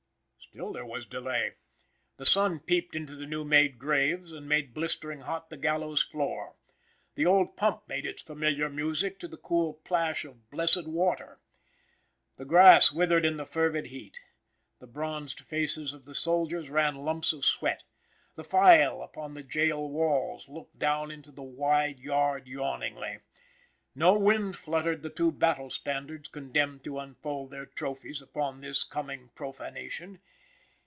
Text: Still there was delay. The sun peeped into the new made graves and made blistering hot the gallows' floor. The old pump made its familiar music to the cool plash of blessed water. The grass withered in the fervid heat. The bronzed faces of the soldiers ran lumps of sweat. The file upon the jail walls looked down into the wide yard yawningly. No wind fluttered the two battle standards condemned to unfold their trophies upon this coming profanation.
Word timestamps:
Still 0.53 0.73
there 0.73 0.85
was 0.85 1.05
delay. 1.05 1.53
The 2.17 2.25
sun 2.25 2.59
peeped 2.59 2.93
into 2.93 3.15
the 3.15 3.25
new 3.25 3.45
made 3.45 3.79
graves 3.79 4.33
and 4.33 4.49
made 4.49 4.73
blistering 4.73 5.21
hot 5.21 5.49
the 5.49 5.55
gallows' 5.55 6.01
floor. 6.03 6.57
The 7.15 7.25
old 7.25 7.55
pump 7.55 7.87
made 7.87 8.05
its 8.05 8.21
familiar 8.21 8.67
music 8.67 9.17
to 9.19 9.29
the 9.29 9.37
cool 9.37 9.75
plash 9.85 10.25
of 10.25 10.49
blessed 10.49 10.89
water. 10.89 11.39
The 12.35 12.43
grass 12.43 12.91
withered 12.91 13.23
in 13.23 13.37
the 13.37 13.45
fervid 13.45 13.85
heat. 13.85 14.19
The 14.79 14.87
bronzed 14.87 15.39
faces 15.39 15.93
of 15.93 16.03
the 16.03 16.13
soldiers 16.13 16.69
ran 16.69 16.95
lumps 16.97 17.31
of 17.31 17.45
sweat. 17.45 17.83
The 18.35 18.43
file 18.43 19.01
upon 19.01 19.35
the 19.35 19.43
jail 19.43 19.89
walls 19.89 20.49
looked 20.49 20.77
down 20.77 21.11
into 21.11 21.31
the 21.31 21.43
wide 21.43 22.01
yard 22.01 22.49
yawningly. 22.49 23.19
No 23.95 24.15
wind 24.19 24.57
fluttered 24.57 25.01
the 25.01 25.09
two 25.09 25.31
battle 25.31 25.69
standards 25.69 26.27
condemned 26.27 26.83
to 26.83 26.99
unfold 26.99 27.51
their 27.51 27.65
trophies 27.67 28.21
upon 28.21 28.59
this 28.59 28.83
coming 28.83 29.29
profanation. 29.33 30.19